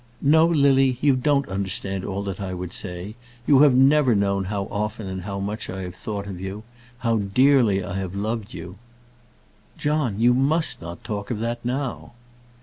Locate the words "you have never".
3.45-4.15